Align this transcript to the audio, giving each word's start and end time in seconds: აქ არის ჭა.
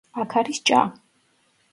აქ 0.21 0.31
არის 0.39 0.61
ჭა. 0.69 0.79